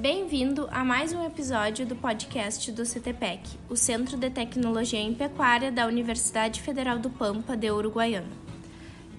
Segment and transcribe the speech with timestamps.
[0.00, 5.70] Bem-vindo a mais um episódio do podcast do CTPEC, o Centro de Tecnologia em Pecuária
[5.70, 8.30] da Universidade Federal do Pampa de Uruguaiana.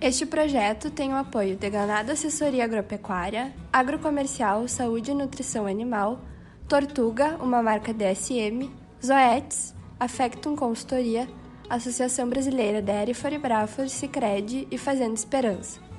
[0.02, 6.20] Este projeto tem o apoio de Ganado Assessoria Agropecuária, Agrocomercial Saúde e Nutrição Animal,
[6.68, 8.68] Tortuga, uma marca DSM,
[9.06, 11.30] Zoetis, Affectum Consultoria,
[11.70, 15.91] Associação Brasileira Dairy Foribrafor, Sicredi e Fazenda Esperança.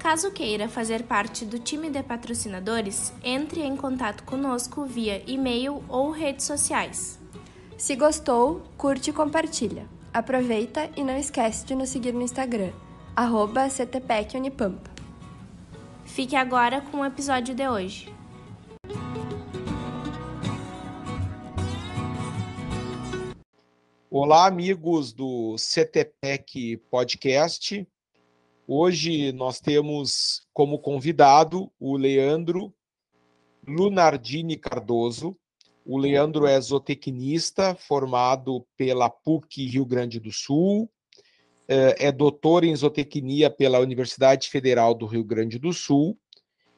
[0.00, 6.10] Caso queira fazer parte do time de patrocinadores, entre em contato conosco via e-mail ou
[6.10, 7.20] redes sociais.
[7.76, 9.86] Se gostou, curte e compartilha.
[10.10, 12.72] Aproveita e não esquece de nos seguir no Instagram,
[13.14, 14.90] arroba CTPECUnipampa.
[16.06, 18.12] Fique agora com o episódio de hoje.
[24.10, 27.86] Olá, amigos do CTPEC Podcast.
[28.72, 32.72] Hoje nós temos como convidado o Leandro
[33.66, 35.36] Lunardini Cardoso.
[35.84, 40.88] O Leandro é zootecnista, formado pela PUC Rio Grande do Sul,
[41.66, 46.16] é, é doutor em zootecnia pela Universidade Federal do Rio Grande do Sul,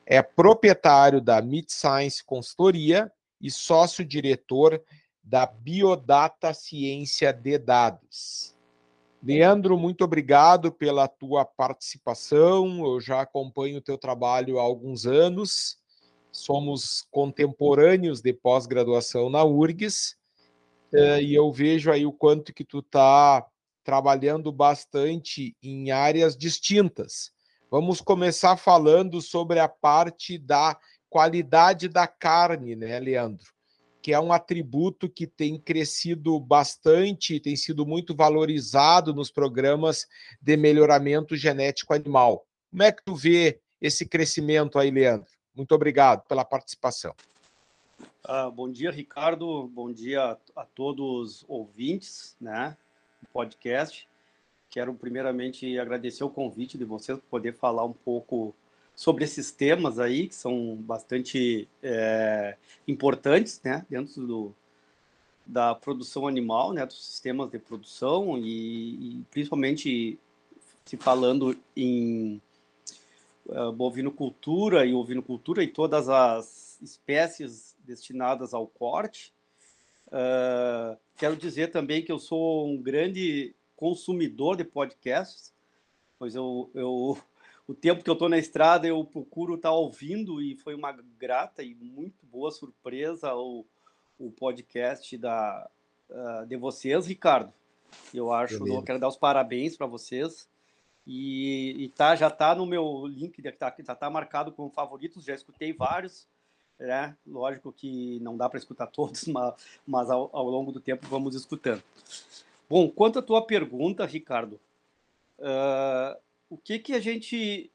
[0.07, 4.83] é proprietário da Mid Science Consultoria e sócio-diretor
[5.23, 8.52] da Biodata Ciência de Dados.
[9.23, 12.85] Leandro, muito obrigado pela tua participação.
[12.85, 15.79] Eu já acompanho o teu trabalho há alguns anos.
[16.33, 20.17] Somos contemporâneos de pós-graduação na URGS
[20.93, 23.47] eh, e eu vejo aí o quanto que tu está
[23.85, 27.31] trabalhando bastante em áreas distintas.
[27.71, 30.77] Vamos começar falando sobre a parte da
[31.09, 33.52] qualidade da carne, né, Leandro?
[34.03, 40.09] Que é um atributo que tem crescido bastante, tem sido muito valorizado nos programas
[40.41, 42.45] de melhoramento genético animal.
[42.69, 45.31] Como é que tu vê esse crescimento aí, Leandro?
[45.55, 47.15] Muito obrigado pela participação.
[48.25, 49.69] Ah, bom dia, Ricardo.
[49.69, 52.77] Bom dia a todos os ouvintes né,
[53.21, 54.09] do podcast.
[54.69, 58.55] Quero primeiramente agradecer o convite de vocês para poder falar um pouco
[59.03, 64.55] sobre esses temas aí, que são bastante é, importantes, né, dentro do,
[65.45, 70.17] da produção animal, né, dos sistemas de produção e, e principalmente
[70.85, 72.41] se falando em
[73.47, 79.35] uh, bovinocultura e ovinocultura e todas as espécies destinadas ao corte.
[80.07, 85.53] Uh, quero dizer também que eu sou um grande consumidor de podcasts,
[86.21, 87.19] pois eu, eu
[87.67, 90.93] o tempo que eu estou na estrada, eu procuro estar tá ouvindo e foi uma
[90.93, 93.65] grata e muito boa surpresa o,
[94.19, 95.71] o podcast da,
[96.11, 97.53] uh, de vocês, Ricardo.
[98.13, 100.49] Eu acho, eu quero dar os parabéns para vocês.
[101.07, 105.35] E, e, tá, já está no meu link, já está tá marcado como favoritos, já
[105.35, 106.27] escutei vários.
[106.79, 107.17] Né?
[107.27, 109.55] Lógico que não dá para escutar todos, mas,
[109.87, 111.83] mas ao, ao, longo do tempo vamos escutando.
[112.69, 114.61] Bom, quanto à tua pergunta, Ricardo,
[115.39, 116.19] uh,
[116.53, 117.73] o que, que a gente,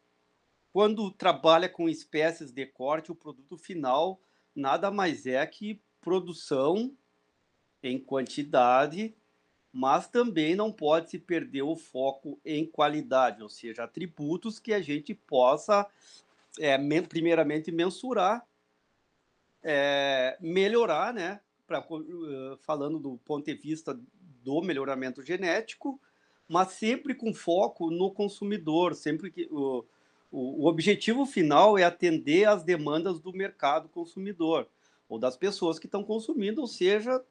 [0.71, 4.21] quando trabalha com espécies de corte, o produto final
[4.55, 6.95] nada mais é que produção
[7.81, 9.15] em quantidade,
[9.73, 14.79] mas também não pode se perder o foco em qualidade, ou seja, atributos que a
[14.79, 15.87] gente possa,
[16.59, 18.47] é, primeiramente, mensurar,
[19.63, 21.41] é, melhorar, né?
[21.65, 23.99] Pra, uh, falando do ponto de vista
[24.43, 25.99] do melhoramento genético,
[26.47, 29.83] mas sempre com foco no consumidor, sempre que o,
[30.31, 34.67] o, o objetivo final é atender às demandas do mercado consumidor
[35.09, 37.23] ou das pessoas que estão consumindo, ou seja,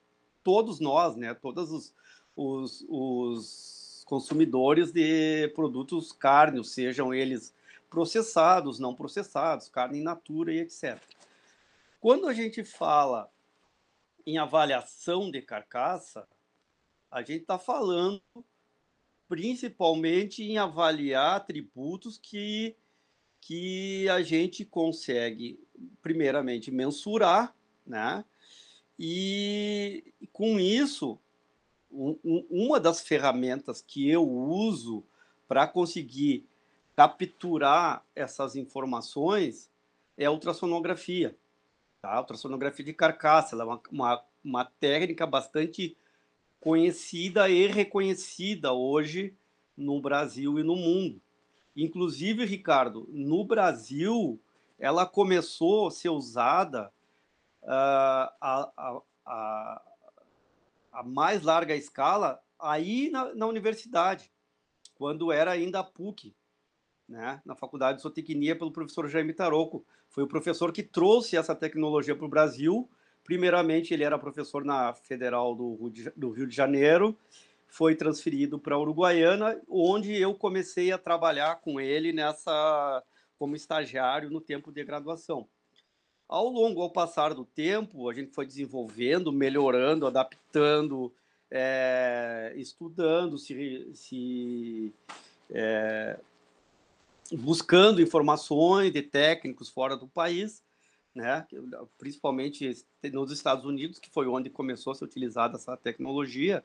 [0.43, 1.95] todos nós, né, todos os,
[2.35, 7.55] os, os consumidores de produtos carne, sejam eles
[7.91, 11.01] processados, não processados, carne in natura e etc.
[12.01, 13.31] Quando a gente fala
[14.27, 16.27] em avaliação de carcaça,
[17.11, 18.23] a gente está falando
[19.29, 22.77] principalmente em avaliar atributos que,
[23.41, 25.59] que a gente consegue,
[26.01, 27.55] primeiramente, mensurar,
[27.87, 28.25] né?
[28.99, 31.19] E com isso,
[31.91, 35.05] um, uma das ferramentas que eu uso
[35.47, 36.47] para conseguir
[36.95, 39.71] capturar essas informações
[40.17, 41.37] é a ultrassonografia.
[42.01, 42.15] Tá?
[42.15, 45.97] A ultrassonografia de carcaça ela é uma, uma, uma técnica bastante
[46.61, 49.35] conhecida e reconhecida hoje
[49.77, 51.21] no Brasil e no mundo.
[51.77, 54.41] Inclusive, Ricardo, no Brasil,
[54.79, 56.91] ela começou a ser usada
[57.63, 59.83] uh, a, a, a,
[60.93, 64.33] a, mais larga escala aí na, na universidade,
[64.95, 66.35] quando era ainda a PUC.
[67.09, 69.85] né, na Faculdade de Zootecnia pelo professor Jaime Taroco.
[70.09, 72.89] Foi o professor que trouxe essa tecnologia para o Brasil.
[73.27, 77.19] Primeiramente, ele era professor na Federal do Rio de Janeiro,
[77.67, 83.03] foi transferido para Uruguaiana, onde eu comecei a trabalhar com ele nessa
[83.37, 85.49] como estagiário no tempo de graduação.
[86.29, 91.13] Ao longo, ao passar do tempo, a gente foi desenvolvendo, melhorando, adaptando,
[91.51, 94.95] é, estudando, se, se
[95.51, 96.17] é,
[97.33, 100.63] buscando informações de técnicos fora do país,
[101.17, 101.47] né?
[101.99, 106.63] principalmente nos Estados Unidos, que foi onde começou a ser utilizada essa tecnologia.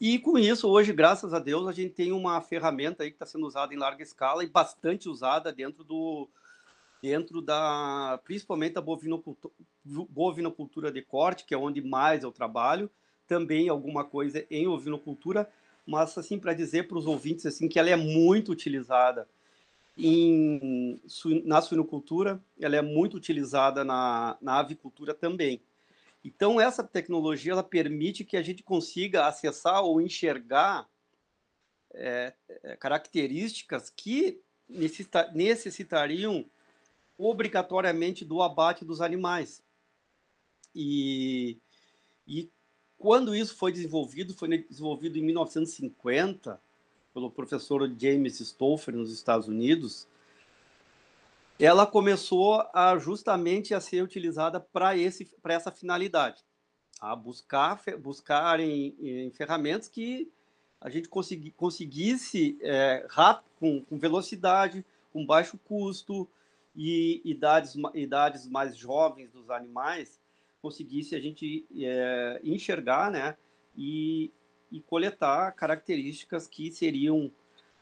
[0.00, 3.26] E com isso, hoje, graças a Deus, a gente tem uma ferramenta aí que está
[3.26, 6.28] sendo usada em larga escala e bastante usada dentro do
[7.02, 9.54] dentro da principalmente da bovinocultura,
[9.84, 12.90] bovinocultura de corte, que é onde mais eu trabalho,
[13.26, 15.50] também alguma coisa em ovinocultura,
[15.86, 19.26] mas assim para dizer para os ouvintes assim que ela é muito utilizada
[19.96, 21.00] em,
[21.44, 25.62] na suinocultura, ela é muito utilizada na, na avicultura também.
[26.24, 30.88] Então, essa tecnologia ela permite que a gente consiga acessar ou enxergar
[31.92, 36.44] é, é características que necessita, necessitariam
[37.18, 39.62] obrigatoriamente do abate dos animais.
[40.74, 41.58] E,
[42.26, 42.50] e
[42.96, 46.60] quando isso foi desenvolvido, foi desenvolvido em 1950,
[47.12, 50.06] pelo professor James Stoffer nos Estados Unidos,
[51.58, 56.42] ela começou a justamente a ser utilizada para esse para essa finalidade,
[57.00, 60.30] a buscar buscar em, em ferramentas que
[60.80, 66.26] a gente consegui, conseguisse é, rápido, com, com, velocidade, com baixo custo
[66.74, 70.20] e idades idades mais jovens dos animais
[70.60, 73.36] conseguisse a gente é, enxergar, né,
[73.76, 74.30] e,
[74.70, 77.30] e coletar características que seriam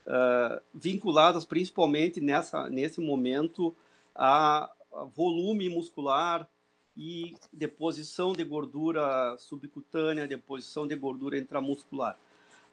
[0.07, 3.75] uh, vinculadas principalmente nessa, nesse momento
[4.15, 6.49] a, a volume muscular
[6.97, 12.19] e deposição de gordura subcutânea, deposição de gordura intramuscular.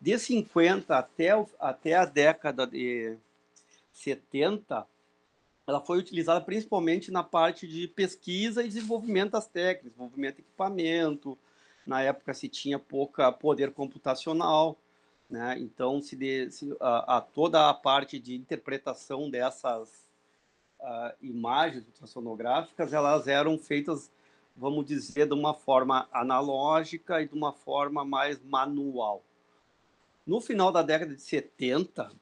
[0.02, 1.30] De 50 até,
[1.60, 3.16] até a década de
[3.94, 4.86] 70,
[5.68, 11.38] ela foi utilizada principalmente na parte de pesquisa e desenvolvimento das técnicas, desenvolvimento de equipamento,
[11.86, 14.78] na época se tinha pouca poder computacional,
[15.30, 15.58] né?
[15.60, 20.06] Então se, de, se a, a, toda a parte de interpretação dessas
[20.80, 24.12] uh, imagens ultrassonográficas elas eram feitas,
[24.56, 29.24] vamos dizer, de uma forma analógica e de uma forma mais manual.
[30.26, 32.16] No final da década de 70, uh,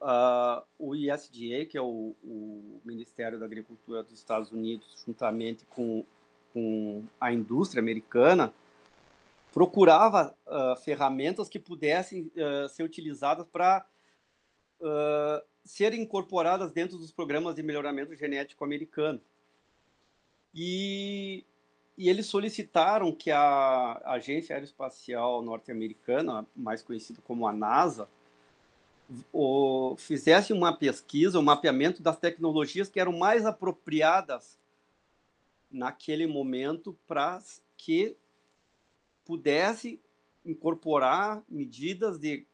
[0.00, 6.04] ah, o ISDA, que é o, o Ministério da Agricultura dos Estados Unidos, juntamente com,
[6.54, 8.52] com a indústria americana,
[9.52, 13.84] procurava uh, ferramentas que pudessem uh, ser utilizadas para
[14.80, 19.20] uh, serem incorporadas dentro dos programas de melhoramento genético americano.
[20.54, 21.44] E,
[21.96, 28.08] e eles solicitaram que a Agência Aeroespacial Norte-Americana, mais conhecida como a NASA,
[29.32, 34.58] o, fizesse uma pesquisa, um mapeamento das tecnologias que eram mais apropriadas
[35.70, 37.42] naquele momento para
[37.76, 38.16] que
[39.28, 40.00] pudesse
[40.42, 42.46] incorporar medidas de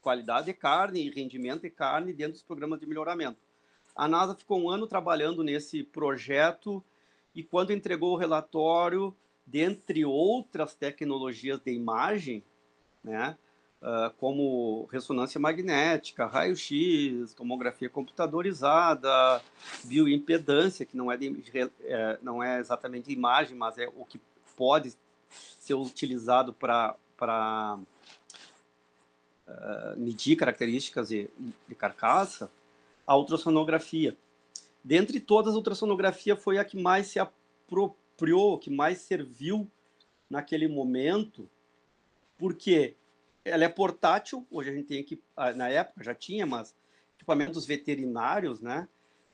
[0.00, 3.38] qualidade de carne e rendimento de carne dentro dos programas de melhoramento.
[3.94, 6.82] A NASA ficou um ano trabalhando nesse projeto
[7.34, 12.42] e quando entregou o relatório, dentre outras tecnologias de imagem,
[13.04, 13.36] né,
[13.82, 19.42] uh, como ressonância magnética, raio-x, tomografia computadorizada,
[19.84, 21.42] bioimpedância, que não é, de,
[21.82, 24.18] é, não é exatamente imagem, mas é o que
[24.56, 24.94] pode
[25.58, 27.86] ser utilizado para uh,
[29.46, 31.28] eh, medir características de,
[31.68, 32.50] de carcaça,
[33.06, 34.16] a ultrassonografia.
[34.82, 39.68] Dentre todas, a ultrassonografia foi a que mais se apropriou, que mais serviu
[40.28, 41.48] naquele momento,
[42.38, 42.94] porque
[43.44, 46.74] ela é portátil, hoje a gente tem ah, na época já tinha, mas
[47.16, 48.88] equipamentos veterinários, né?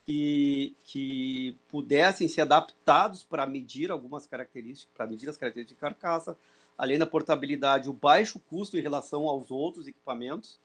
[0.07, 6.37] Que, que pudessem ser adaptados para medir algumas características, para medir as características de carcaça,
[6.77, 10.57] além da portabilidade, o baixo custo em relação aos outros equipamentos,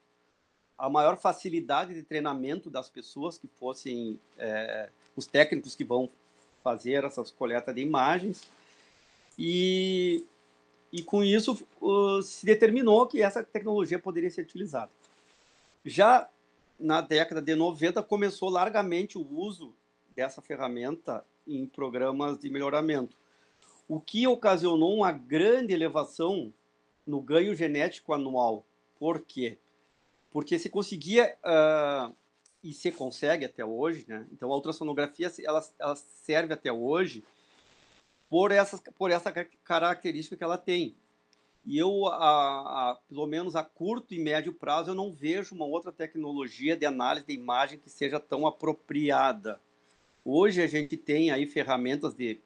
[0.77, 6.09] a maior facilidade de treinamento das pessoas que fossem é, os técnicos que vão
[6.63, 8.49] fazer essas coletas de imagens
[9.37, 10.25] e,
[10.89, 14.89] e com isso uh, se determinou que essa tecnologia poderia ser utilizada.
[15.83, 16.29] Já
[16.83, 19.73] na década de 90, começou largamente o uso
[20.13, 23.15] dessa ferramenta em programas de melhoramento,
[23.87, 26.53] o que ocasionou uma grande elevação
[27.07, 28.65] no ganho genético anual.
[28.99, 29.57] Por quê?
[30.29, 32.13] Porque se conseguia uh,
[32.61, 34.27] e se consegue até hoje, né?
[34.33, 37.23] Então a ultrassonografia ela, ela serve até hoje
[38.29, 40.97] por essas por essa característica que ela tem.
[41.65, 45.65] E eu, a, a, pelo menos a curto e médio prazo, eu não vejo uma
[45.65, 49.61] outra tecnologia de análise de imagem que seja tão apropriada.
[50.25, 52.39] Hoje a gente tem aí ferramentas de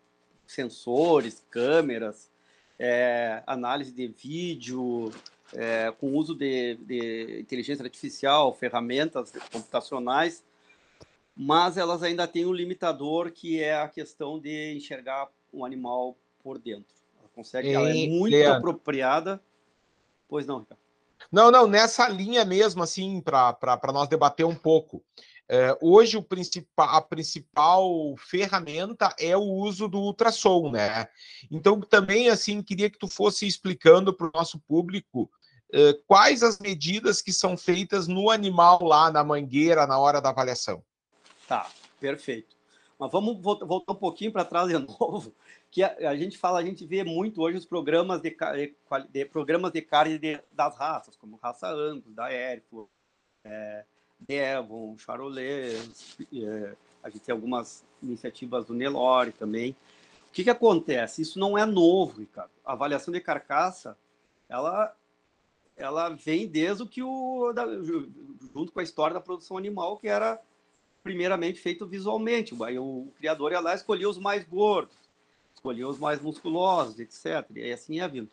[0.45, 2.29] sensores, câmeras,
[2.77, 5.11] é, análise de vídeo,
[5.53, 10.43] é, com uso de, de, inteligência artificial, ferramentas computacionais,
[11.35, 16.57] mas elas ainda têm um limitador que é a questão de enxergar um animal por
[16.57, 16.96] dentro.
[17.37, 18.57] Consegue, ela é muito Leandro.
[18.71, 19.39] apropriada.
[20.27, 20.81] Pois não, Ricardo.
[21.31, 25.03] Não, não, nessa linha mesmo, assim, para nós debater um pouco.
[25.47, 31.07] É, hoje o principal, a principal ferramenta é o uso do ultrassom, né?
[31.51, 35.29] Então também assim queria que tu fosse explicando para o nosso público
[35.71, 40.29] é, quais as medidas que são feitas no animal lá na mangueira na hora da
[40.29, 40.83] avaliação.
[41.47, 42.57] Tá, perfeito.
[42.99, 45.33] Mas vamos voltar um pouquinho para trás de novo,
[45.71, 48.75] que a, a, gente fala, a gente vê muito hoje os programas de, de,
[49.09, 52.89] de programas de carne de, das raças, como raça Angus, da Hereford,
[53.43, 53.85] é,
[54.19, 59.75] Devon, Charolais, é, a gente tem algumas iniciativas do Nelore também.
[60.29, 61.21] O que, que acontece?
[61.21, 62.51] Isso não é novo, Ricardo.
[62.65, 63.97] A avaliação de carcaça,
[64.49, 64.95] ela,
[65.75, 67.53] ela vem desde o que o.
[67.53, 67.65] Da,
[68.53, 70.39] junto com a história da produção animal, que era
[71.01, 72.53] primeiramente feito visualmente.
[72.63, 74.97] Aí o criador ia lá escolhia os mais gordos,
[75.67, 77.45] escolhia os mais musculosos, etc.
[77.55, 78.29] E assim ia vindo.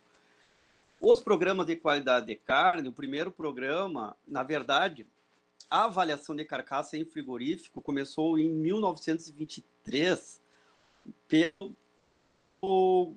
[1.01, 5.05] Os programas de qualidade de carne, o primeiro programa, na verdade,
[5.69, 10.41] a avaliação de carcaça em frigorífico começou em 1923
[11.27, 11.75] pelo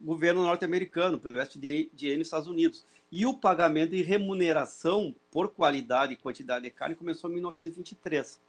[0.02, 2.84] governo norte-americano, pelo FDA nos Estados Unidos.
[3.10, 8.40] E o pagamento de remuneração por qualidade e quantidade de carne começou em 1923.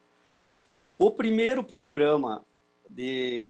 [0.97, 2.43] O primeiro programa
[2.89, 3.45] de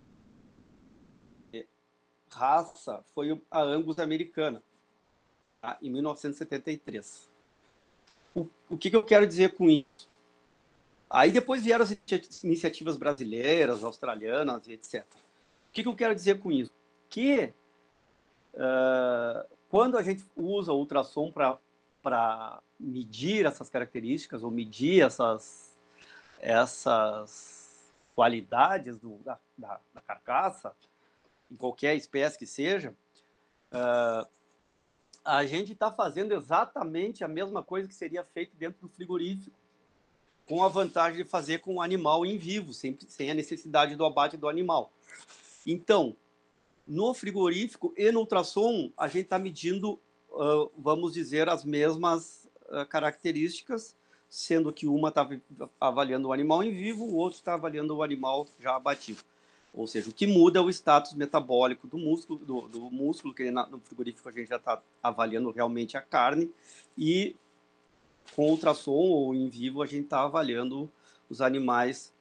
[2.32, 4.62] raça foi a Angus americana,
[5.62, 5.78] tá?
[5.82, 7.30] em 1973.
[8.36, 10.10] O, o que, que eu quero dizer com isso?
[11.10, 15.04] Aí depois vieram as iniciativas brasileiras, australianas e etc.
[15.04, 16.72] O que, que eu quero dizer com isso?
[17.10, 17.52] Que
[18.54, 25.76] uh, quando a gente usa o ultrassom para medir essas características ou medir essas,
[26.40, 30.76] essas qualidades do, da, da, da, carcaça,
[31.50, 32.96] em qualquer espécie que seja,
[33.72, 34.28] uh,
[35.24, 39.56] a gente está fazendo exatamente a mesma coisa que seria feito dentro do frigorífico
[40.50, 44.04] com a vantagem de fazer com o animal em vivo, sem, sem a necessidade do
[44.04, 44.92] abate do animal.
[45.66, 46.16] Então,
[46.88, 50.00] no frigorífico e no ultrassom, a gente está medindo,
[50.32, 53.96] uh, vamos dizer, as mesmas uh, características,
[54.28, 55.30] sendo que uma está
[55.80, 59.22] avaliando o animal em vivo, o outro está avaliando o animal já abatido.
[59.74, 63.50] Ou seja, o que muda é o status metabólico do músculo, do, do músculo que
[63.52, 66.52] no frigorífico a gente já está avaliando realmente a carne,
[66.98, 67.36] e
[68.36, 70.90] com ultrassom ou em vivo, a gente está avaliando
[71.30, 72.12] os animais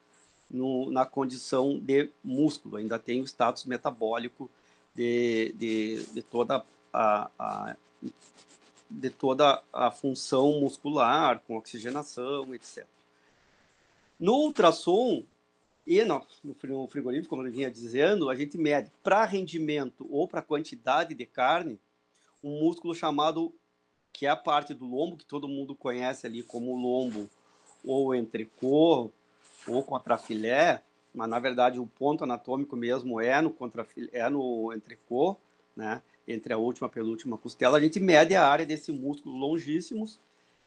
[0.49, 4.49] no, na condição de músculo, ainda tem o status metabólico
[4.95, 7.75] de, de, de toda a, a,
[8.89, 12.85] de toda a função muscular, com oxigenação, etc.
[14.19, 15.23] No ultrassom
[15.89, 16.23] e no,
[16.87, 21.79] frigorífico, como eu vinha dizendo, a gente mede para rendimento ou para quantidade de carne
[22.43, 23.51] um músculo chamado
[24.13, 27.27] que é a parte do lombo que todo mundo conhece ali como lombo
[27.83, 29.11] ou entrecô
[29.67, 35.37] ou contrafilé, mas na verdade o ponto anatômico mesmo é no contrafilé, é no entrecô,
[35.75, 36.03] né?
[36.27, 40.19] Entre a última e a penúltima costela, a gente mede a área desse músculo longíssimos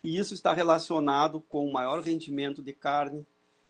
[0.02, 3.24] e isso está relacionado com maior rendimento de carne,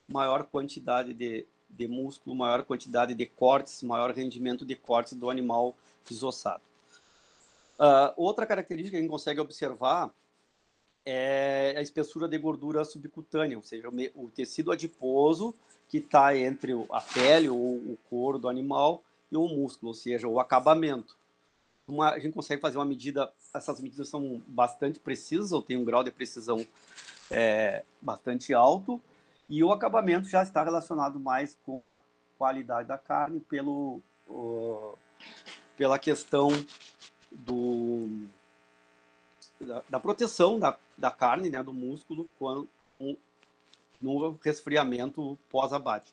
[0.09, 5.75] maior quantidade de, de músculo, maior quantidade de cortes, maior rendimento de cortes do animal
[6.09, 6.63] desossado.
[7.79, 10.11] Uh, outra característica que a gente consegue observar
[11.05, 15.55] é a espessura de gordura subcutânea, ou seja, o, tecido adiposo
[15.89, 20.29] que está entre a pele ou o couro do animal e o músculo, ou seja,
[20.29, 21.17] o acabamento.
[21.89, 25.85] Uma, a gente consegue fazer uma medida, essas medidas são bastante precisas, ou tem um
[25.85, 26.65] grau de precisão
[27.31, 29.01] é, bastante alto,
[29.49, 31.83] e o acabamento já está relacionado mais com
[32.39, 34.01] qualidade da carne pelo,
[35.77, 36.49] pela questão
[37.31, 38.27] do,
[39.61, 42.69] da, da proteção da, da carne, né, do músculo, quando,
[44.01, 46.13] no resfriamento pós-abate.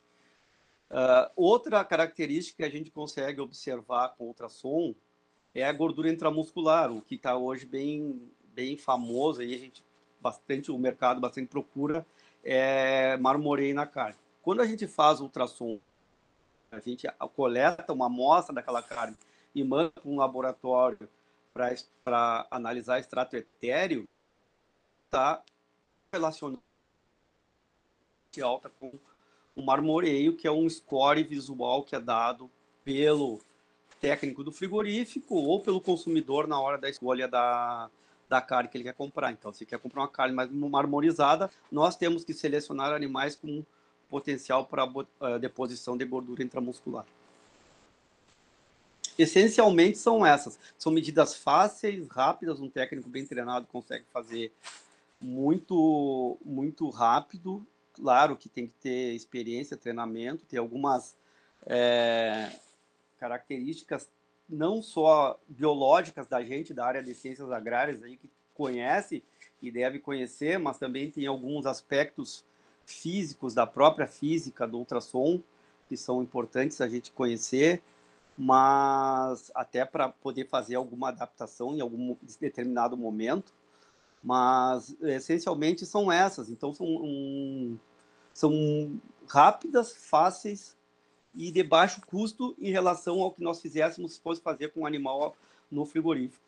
[0.90, 4.94] Uh, outra característica que a gente consegue observar com ultrassom
[5.54, 8.20] é a gordura intramuscular, o que está hoje bem,
[8.54, 9.84] bem famoso, aí a gente
[10.20, 12.06] bastante o mercado bastante procura
[12.42, 14.16] é, marmoreio na carne.
[14.42, 15.78] Quando a gente faz ultrassom,
[16.70, 19.16] a gente coleta uma amostra daquela carne
[19.54, 21.08] e manda para um laboratório
[22.04, 24.08] para analisar extrato etéreo,
[25.06, 25.42] está
[26.12, 26.62] relacionado
[28.40, 28.92] alta com
[29.56, 32.48] o marmoreio, que é um score visual que é dado
[32.84, 33.40] pelo
[34.00, 37.90] técnico do frigorífico ou pelo consumidor na hora da escolha da,
[38.30, 39.32] da carne que ele quer comprar.
[39.32, 43.64] Então, se quer comprar uma carne mais marmorizada, nós temos que selecionar animais com
[44.08, 47.04] potencial para uh, deposição de gordura intramuscular.
[49.18, 50.58] Essencialmente são essas.
[50.78, 54.52] São medidas fáceis, rápidas, um técnico bem treinado consegue fazer
[55.20, 57.66] muito, muito rápido.
[57.94, 61.16] Claro que tem que ter experiência, treinamento, tem algumas
[61.66, 62.52] é,
[63.18, 64.08] características
[64.50, 69.22] não só biológicas da gente da área de ciências agrárias aí que conhece
[69.62, 72.44] e deve conhecer, mas também tem alguns aspectos
[72.84, 75.40] físicos da própria física do ultrassom
[75.88, 77.82] que são importantes a gente conhecer,
[78.36, 83.52] mas até para poder fazer alguma adaptação em algum determinado momento.
[84.22, 86.48] Mas essencialmente são essas.
[86.48, 87.78] Então são um,
[88.32, 90.76] são rápidas, fáceis
[91.34, 94.86] e de baixo custo em relação ao que nós fizéssemos se fosse fazer com o
[94.86, 95.36] animal
[95.70, 96.44] no frigorífico.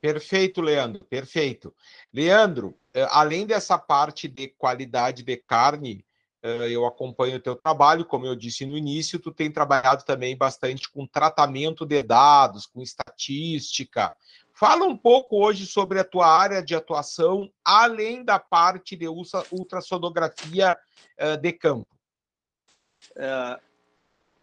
[0.00, 1.74] Perfeito, Leandro, perfeito.
[2.12, 6.04] Leandro, eh, além dessa parte de qualidade de carne,
[6.42, 10.36] eh, eu acompanho o teu trabalho, como eu disse no início, tu tem trabalhado também
[10.36, 14.16] bastante com tratamento de dados, com estatística.
[14.52, 20.78] Fala um pouco hoje sobre a tua área de atuação, além da parte de ultrassonografia
[21.16, 21.88] eh, de campo.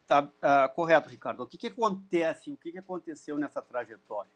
[0.07, 1.43] Tá uh, correto, Ricardo.
[1.43, 4.31] O que, que acontece, o que, que aconteceu nessa trajetória?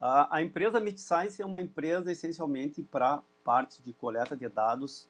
[0.00, 5.08] A empresa MidScience é uma empresa essencialmente para parte de coleta de dados,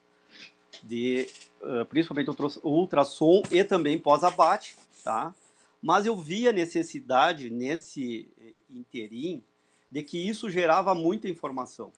[0.81, 1.29] de
[1.61, 2.31] uh, principalmente
[2.63, 5.33] ultrassom e também pós-abate, tá?
[5.79, 8.27] Mas eu vi a necessidade nesse
[8.67, 9.43] interim
[9.91, 11.91] de que isso gerava muita informação.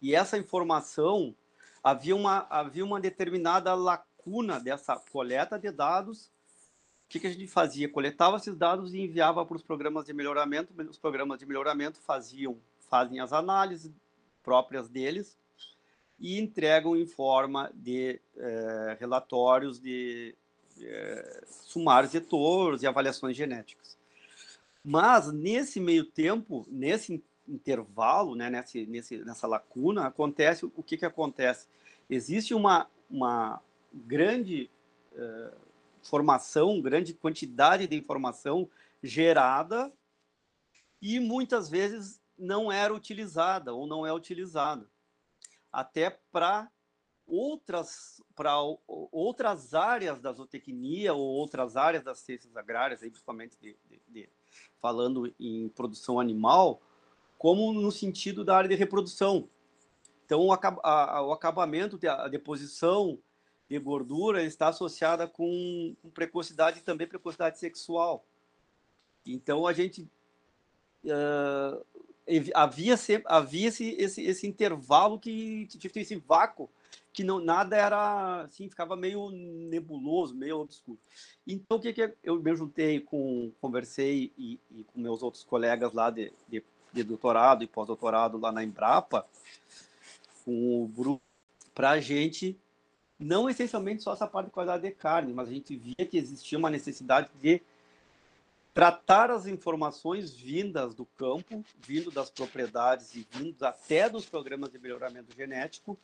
[0.00, 1.34] E essa informação
[1.82, 6.30] havia uma havia uma determinada lacuna dessa coleta de dados
[7.08, 7.88] o que, que a gente fazia?
[7.88, 10.74] Coletava esses dados e enviava para os programas de melhoramento.
[10.90, 12.58] Os programas de melhoramento faziam,
[12.90, 13.90] fazem as análises
[14.42, 15.38] próprias deles
[16.20, 20.34] e entregam em forma de é, relatórios de
[20.82, 22.22] é, sumários de
[22.82, 23.96] e avaliações genéticas.
[24.84, 31.06] Mas nesse meio tempo, nesse intervalo, né, nesse, nesse, nessa lacuna, acontece o que, que
[31.06, 31.66] acontece?
[32.10, 33.62] Existe uma, uma
[33.94, 34.68] grande
[35.14, 35.67] uh,
[36.08, 38.68] informação, grande quantidade de informação
[39.02, 39.92] gerada
[41.02, 44.88] e muitas vezes não era utilizada ou não é utilizada.
[45.70, 46.70] Até para
[47.26, 48.54] outras para
[48.86, 54.28] outras áreas da zootecnia ou outras áreas das ciências agrárias, aí, principalmente de, de, de,
[54.80, 56.80] falando em produção animal,
[57.36, 59.48] como no sentido da área de reprodução.
[60.24, 60.52] Então, o,
[61.32, 63.18] acabamento, a deposição
[63.68, 68.24] de gordura está associada com, com precocidade e também precocidade sexual.
[69.26, 70.08] Então a gente
[71.04, 71.84] uh,
[72.54, 76.68] havia havia esse, esse, esse intervalo que, que esse vácuo
[77.12, 80.98] que não nada era assim ficava meio nebuloso meio obscuro
[81.46, 85.92] então o que que eu me juntei com conversei e, e com meus outros colegas
[85.92, 89.26] lá de, de, de doutorado e pós-doutorado lá na Embrapa
[90.44, 91.22] com o grupo
[91.74, 92.58] para a gente
[93.18, 96.58] não essencialmente só essa parte de qualidade de carne, mas a gente via que existia
[96.58, 97.60] uma necessidade de
[98.72, 104.78] tratar as informações vindas do campo, vindo das propriedades e vindo até dos programas de
[104.78, 105.98] melhoramento genético,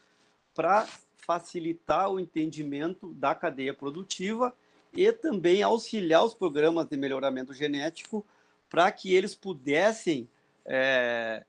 [0.52, 0.86] para
[1.18, 4.52] facilitar o entendimento da cadeia produtiva
[4.92, 8.26] e também auxiliar os programas de melhoramento genético
[8.68, 10.28] para que eles pudessem
[10.64, 11.44] é,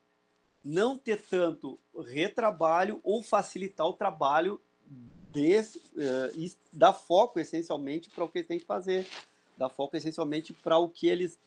[0.64, 4.62] não ter tanto retrabalho ou facilitar o trabalho
[5.36, 9.06] desse, uh, e dá foco essencialmente para o que ele tem que fazer,
[9.58, 11.38] dá foco essencialmente para o que eles,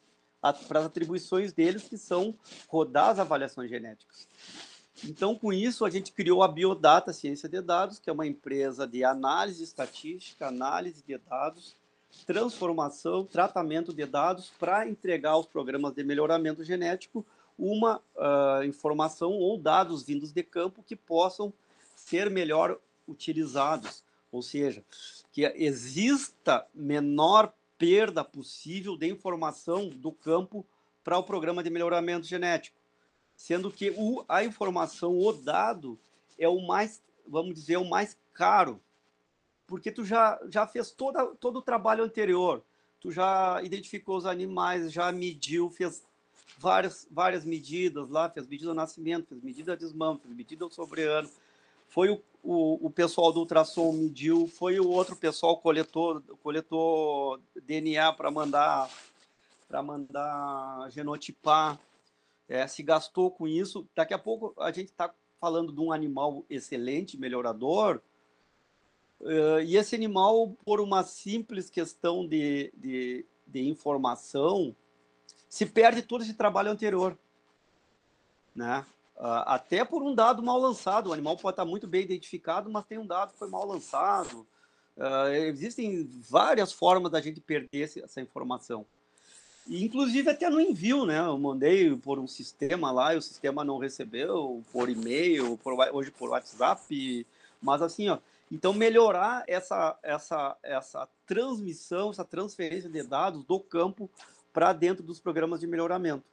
[0.41, 2.35] para as atribuições deles, que são
[2.69, 4.29] rodar as avaliações genéticas.
[5.05, 8.87] Então, com isso, a gente criou a Biodata Ciência de Dados, que é uma empresa
[8.87, 11.77] de análise estatística, análise de dados,
[12.27, 17.25] transformação, tratamento de dados para entregar aos programas de melhoramento genético
[17.59, 21.53] uma uh, informação ou dados vindos de campo que possam
[21.97, 24.85] ser melhor utilizados, ou seja,
[25.33, 30.67] que exista menor perda possível de informação do campo
[31.03, 32.77] para o programa de melhoramento genético,
[33.35, 35.99] sendo que o, a informação, o dado,
[36.39, 38.81] é o mais, vamos dizer, o mais caro
[39.69, 42.65] porque tu já, já fez toda, todo o trabalho anterior.
[42.99, 46.03] Tu já identificou os animais, já mediu, fez
[46.57, 50.75] várias, várias medidas lá, fez medida do nascimento, fez medida de desmame, fez medida do
[50.75, 51.31] sobreano.
[51.89, 58.13] Foi o, o, o, pessoal do ultrassom mediu, foi o outro pessoal coletou, coletou DNA
[58.13, 58.91] para mandar
[59.69, 61.79] para mandar genotipar,
[62.49, 63.87] é, se gastou com isso.
[63.95, 68.03] Daqui a pouco a gente está falando de um animal excelente, melhorador,
[69.21, 74.75] uh, e esse animal, por uma simples questão de, de, de informação,
[75.49, 77.17] se perde todo esse trabalho anterior.
[78.55, 78.85] Né?
[79.19, 81.11] Uh, até por um dado mal lançado.
[81.11, 84.47] O animal pode estar muito bem identificado, mas tem um dado que foi mal lançado.
[84.97, 88.87] Uh, existem várias formas da gente perder essa informação.
[89.69, 91.19] Inclusive até no envio, né?
[91.19, 96.13] Eu mandei por um sistema lá e o sistema não recebeu, por e-mail, por, hoje
[96.13, 97.27] por WhatsApp.
[97.61, 98.19] Mas assim, ó,
[98.51, 104.09] então melhorar essa, essa, essa transmissão, essa transferência de dados do campo
[104.53, 106.25] para dentro dos programas de melhoramento.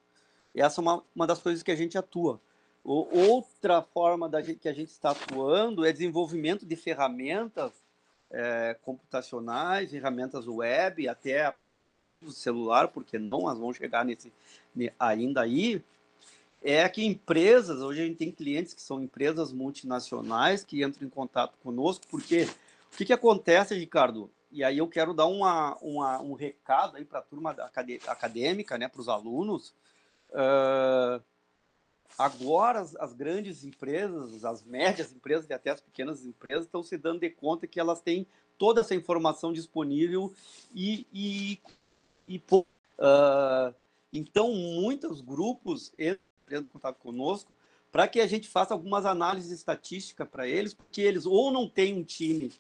[0.54, 2.40] Essa é uma, uma das coisas que a gente atua.
[2.86, 7.72] O, outra forma da gente, que a gente está atuando é desenvolvimento de ferramentas
[8.30, 11.52] é, computacionais, ferramentas web, até
[12.32, 14.32] celular, porque não elas vão chegar nesse
[15.00, 15.84] ainda aí,
[16.62, 21.10] é que empresas, hoje a gente tem clientes que são empresas multinacionais que entram em
[21.10, 22.48] contato conosco, porque
[22.94, 24.30] o que, que acontece, Ricardo?
[24.52, 27.52] E aí eu quero dar uma, uma um recado aí para a turma
[28.08, 29.74] acadêmica, né, para os alunos.
[30.30, 31.22] Uh,
[32.18, 36.98] agora as, as, grandes empresas, as médias empresas e até as pequenas empresas estão se
[36.98, 38.26] dando de conta que elas têm
[38.58, 40.34] toda essa informação disponível
[40.74, 41.60] e, e
[42.28, 43.74] e uh,
[44.12, 47.52] então muitos grupos entram em contato conosco
[47.92, 51.94] para que a gente faça algumas análises estatísticas para eles, porque eles ou não têm
[51.94, 52.52] um time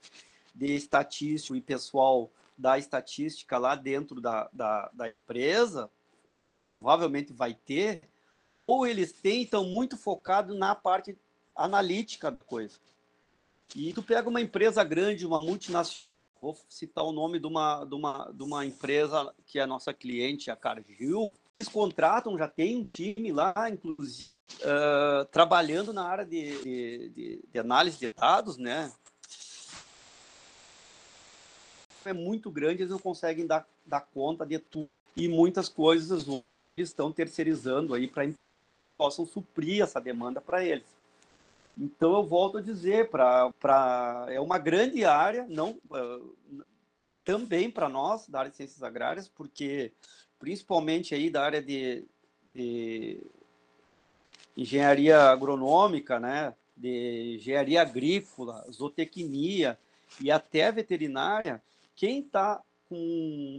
[0.53, 5.91] de estatístico e pessoal da estatística lá dentro da, da, da empresa,
[6.79, 8.03] provavelmente vai ter,
[8.67, 11.17] ou eles têm, estão muito focados na parte
[11.55, 12.77] analítica da coisa.
[13.75, 16.09] E tu pega uma empresa grande, uma multinacional,
[16.41, 20.51] vou citar o nome de uma, de uma, de uma empresa que é nossa cliente,
[20.51, 21.31] a Cargill.
[21.59, 24.29] Eles contratam, já tem um time lá, inclusive,
[24.61, 28.91] uh, trabalhando na área de, de, de análise de dados, né?
[32.03, 34.89] É muito grande, eles não conseguem dar, dar conta de tudo.
[35.15, 36.27] E muitas coisas
[36.77, 38.25] estão terceirizando aí para
[38.97, 40.85] possam suprir essa demanda para eles.
[41.77, 46.65] Então, eu volto a dizer, pra, pra, é uma grande área, não uh,
[47.23, 49.91] também para nós, da área de ciências agrárias, porque
[50.39, 52.05] principalmente aí da área de,
[52.53, 53.19] de
[54.55, 59.77] engenharia agronômica, né, de engenharia agrícola, zootecnia
[60.21, 61.61] e até veterinária,
[61.95, 62.95] quem está com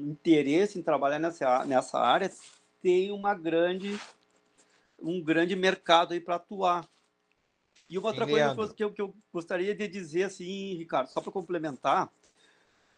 [0.09, 2.31] interesse em trabalhar nessa, nessa área
[2.83, 3.99] tem uma grande,
[4.99, 6.89] um grande mercado aí para atuar.
[7.89, 11.31] E uma outra coisa que eu, que eu, gostaria de dizer, assim, Ricardo, só para
[11.31, 12.11] complementar,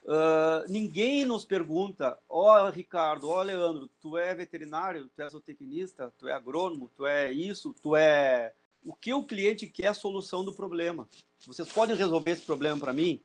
[0.05, 5.29] uh, ninguém nos pergunta, ó, oh, Ricardo, ó, oh, Leandro, tu é veterinário, tu é
[5.29, 8.55] zootecnista, tu é agrônomo, tu é isso, tu é...
[8.83, 11.07] O que o cliente quer é a solução do problema.
[11.47, 13.21] Vocês podem resolver esse problema para mim?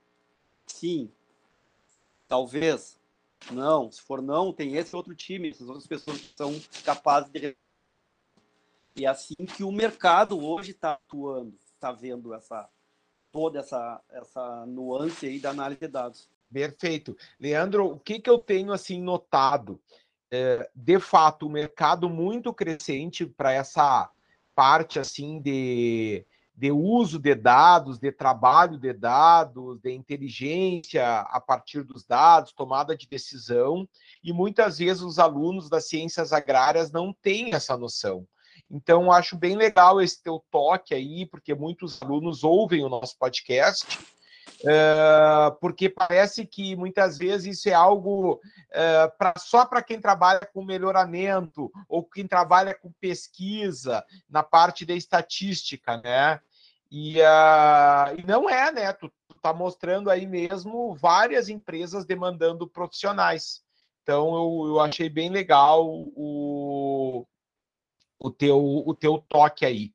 [0.65, 1.09] Sim.
[2.27, 2.97] Talvez.
[3.51, 3.89] Não.
[3.91, 7.55] Se for não, tem esse outro time, essas outras pessoas que são capazes de
[8.95, 12.69] e é assim que o mercado hoje está atuando, está vendo essa
[13.31, 16.29] toda essa, essa nuance aí da análise de dados.
[16.51, 17.17] Perfeito.
[17.39, 19.81] Leandro, o que, que eu tenho assim notado?
[20.29, 24.07] É, de fato, o mercado muito crescente para essa
[24.53, 26.23] parte assim de,
[26.55, 32.95] de uso de dados, de trabalho de dados, de inteligência a partir dos dados, tomada
[32.95, 33.89] de decisão,
[34.23, 38.27] e muitas vezes os alunos das ciências agrárias não têm essa noção.
[38.73, 43.99] Então, acho bem legal esse teu toque aí, porque muitos alunos ouvem o nosso podcast,
[44.63, 50.49] uh, porque parece que muitas vezes isso é algo uh, pra, só para quem trabalha
[50.51, 56.39] com melhoramento ou quem trabalha com pesquisa na parte da estatística, né?
[56.89, 58.91] E, uh, e não é, né?
[58.93, 63.61] Tu, tá mostrando aí mesmo várias empresas demandando profissionais.
[64.01, 67.23] Então, eu, eu achei bem legal o,
[68.23, 69.93] o teu, o teu toque aí.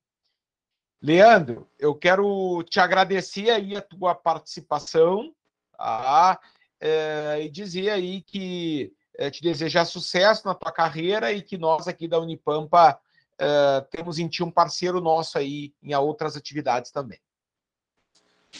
[1.00, 5.34] Leandro, eu quero te agradecer aí a tua participação
[5.72, 6.38] tá?
[6.80, 11.88] É, e dizer aí que é, te desejar sucesso na tua carreira e que nós
[11.88, 13.00] aqui da Unipampa
[13.38, 17.18] é, temos em ti um parceiro nosso aí em outras atividades também.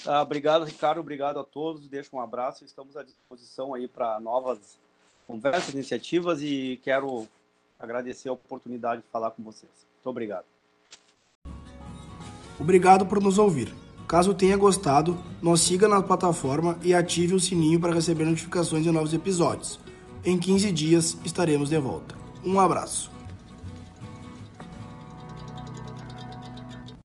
[0.07, 1.01] Ah, obrigado, Ricardo.
[1.01, 1.89] Obrigado a todos.
[1.89, 2.65] Deixo um abraço.
[2.65, 4.79] Estamos à disposição aí para novas
[5.27, 7.29] conversas, iniciativas e quero
[7.79, 9.71] agradecer a oportunidade de falar com vocês.
[9.97, 10.45] Muito obrigado.
[12.59, 13.73] Obrigado por nos ouvir.
[14.07, 18.91] Caso tenha gostado, nos siga na plataforma e ative o sininho para receber notificações de
[18.91, 19.79] novos episódios.
[20.25, 22.17] Em 15 dias estaremos de volta.
[22.45, 23.18] Um abraço.